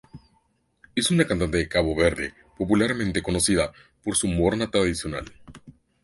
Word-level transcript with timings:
Es 0.95 1.11
una 1.11 1.27
cantante 1.27 1.57
de 1.57 1.69
Cabo 1.69 1.95
Verde, 1.95 2.33
popularmente 2.57 3.21
conocida 3.21 3.71
por 4.03 4.15
su 4.15 4.27
morna 4.27 4.71
tradicional. 4.71 5.31